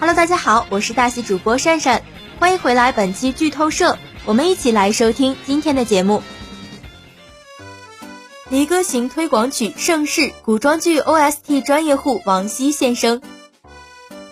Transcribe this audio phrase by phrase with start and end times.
[0.00, 2.02] Hello，大家好，我是大喜主播善善，
[2.38, 6.22] 欢迎回来本期剧透社，我们一起来收听今天的节目。
[8.48, 13.20] 离歌行推广曲《盛世》古装剧 OST 专业户王希现身。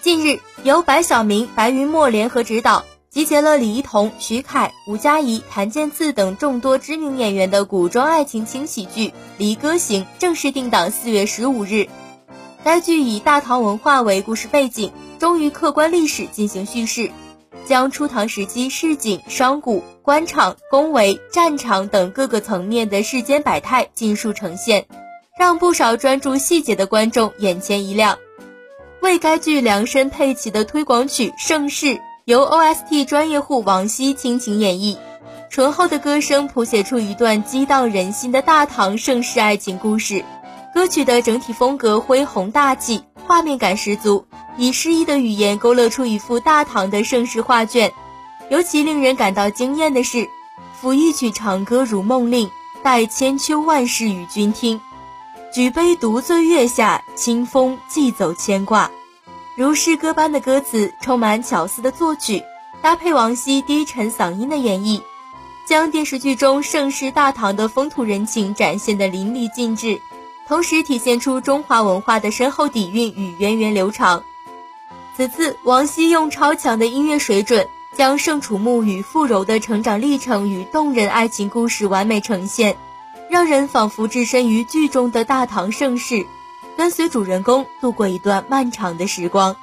[0.00, 11.88] 近日，由白晓明、白云墨联合执导，集结了李一桐、徐凯、吴佳怡、谭健次等众多知名演员的古装爱情轻喜剧《离歌行》正式定档四月十五日。
[12.68, 17.10] 该剧以大唐文化为故事背景，忠于客观历史进行叙事，
[17.64, 24.84] 将初唐时期市井、商贾、官场、宫闱、战场等各个层面的世间百态尽数呈现，
[25.38, 28.18] 让不少专注细节的观众眼前一亮。
[29.00, 31.86] 为该剧量身配齐的推广曲《盛世》，
[32.26, 34.98] 由 OST 专业户王希倾情演绎，
[35.48, 40.22] 醇厚的歌声谱写出一段激荡人心的大唐盛世爱情故事。
[40.78, 47.92] 歌曲的整体风格恢宏大气，画面感十足，以诗意的语言勾勒出一幅大唐的盛世画卷。
[48.48, 50.28] 尤其令人感到惊艳的是，
[50.80, 52.48] 抚一曲长歌如梦令，
[52.84, 54.80] 待千秋万世与君听。
[55.52, 58.88] 举杯独醉月下，清风寄走牵挂。
[59.56, 62.44] 如诗歌般的歌词，充满巧思的作曲，
[62.80, 65.02] 搭配王希低沉嗓音的演绎，
[65.66, 70.00] 将电视剧中盛世大唐的风土人情展现得淋漓尽致。
[70.48, 74.24] 同时体现出中华文化的深厚底蕴与源远流长。
[75.14, 82.78] 此次王希用超强的音乐水准，将盛楚木与傅柔的成长历程与动人爱情故事完美呈现，
[83.28, 86.26] 让人仿佛置身于剧中的大唐盛世，
[86.78, 89.54] 跟随主人公度过一段漫长的时光。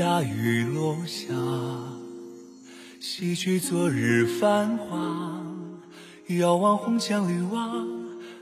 [0.00, 1.34] 大雨落下，
[2.98, 5.44] 洗去昨日繁华。
[6.28, 7.70] 遥望红墙绿瓦，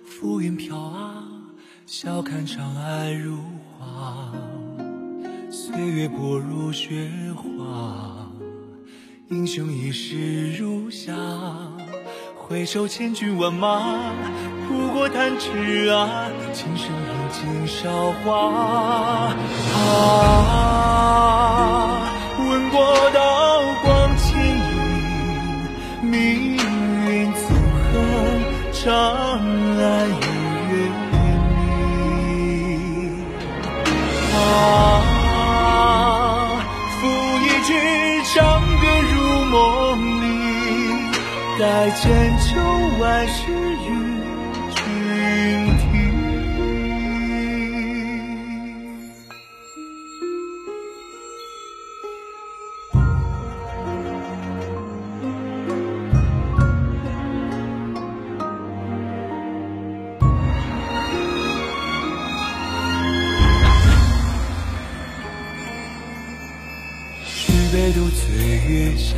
[0.04, 1.24] 浮云飘啊，
[1.84, 3.38] 笑看长安如
[3.76, 4.32] 画。
[5.50, 8.30] 岁月薄如雪花，
[9.28, 11.12] 英雄一世如霞。
[12.36, 13.98] 回首千军万马，
[14.68, 19.34] 不过弹指啊，琴声映尽韶华。
[19.74, 20.87] 啊。
[28.84, 30.22] 长安与
[30.70, 30.72] 月
[31.50, 31.56] 明。
[34.32, 34.38] 啊，
[36.94, 37.02] 抚
[37.42, 37.68] 一曲
[38.34, 38.36] 长
[38.80, 39.12] 歌入
[39.46, 39.56] 梦
[40.22, 40.24] 里，
[41.58, 42.02] 待千
[42.38, 42.46] 秋
[43.00, 43.40] 万世
[43.88, 43.88] 与
[67.78, 68.34] 杯独醉
[68.68, 69.14] 月下，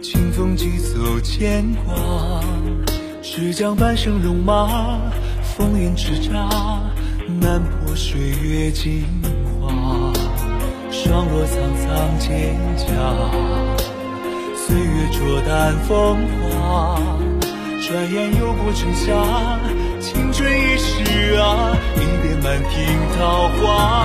[0.00, 2.42] 清风寄走牵挂。
[3.22, 4.98] 只将半生戎马，
[5.42, 6.32] 风云叱咤，
[7.38, 9.04] 难破岁月镜
[9.60, 10.10] 花。
[10.90, 12.88] 霜落苍苍蒹葭，
[14.56, 16.98] 岁月灼淡风华。
[17.86, 19.12] 转眼又过春夏，
[20.00, 23.99] 青春一逝啊，一别满庭桃花。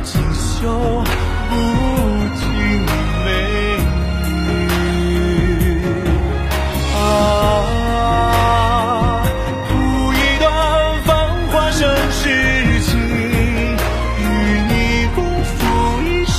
[0.00, 0.68] 锦绣
[1.48, 1.54] 不
[2.34, 2.42] 尽
[3.24, 3.26] 美
[3.78, 3.82] 意，
[6.94, 6.98] 啊，
[9.68, 9.70] 谱
[10.12, 10.44] 一段
[11.04, 11.10] 芳
[11.50, 11.78] 华，盛
[12.10, 12.22] 世
[12.82, 12.90] 情，
[14.18, 14.20] 与
[14.68, 14.72] 你
[15.14, 15.54] 共赴
[16.02, 16.34] 一席。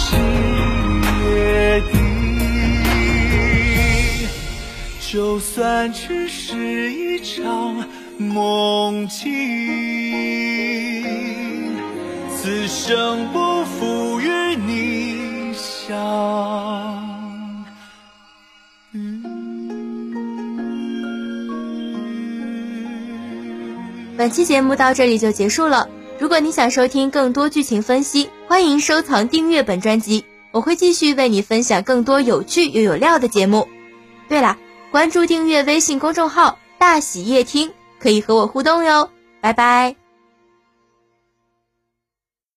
[1.23, 1.95] 约定
[4.99, 7.85] 就算只是一场
[8.17, 9.23] 梦境，
[12.35, 13.44] 此生不。
[24.17, 25.89] 本期节目到这里就结束了。
[26.17, 33.67] 如果你想收听更多剧情分析，欢迎收藏订阅本专辑，我会继续为你分享更多有趣又有料的节目。
[34.29, 34.57] 对了，
[34.91, 39.09] 关注订阅微信公众号“大喜夜听”，可以和我互动哟。
[39.41, 40.04] 拜拜。